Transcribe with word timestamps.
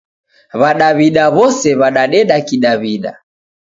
Wadawida 0.61 1.23
wose 1.37 1.69
wadadeda 1.81 2.35
kidawida 2.47 3.11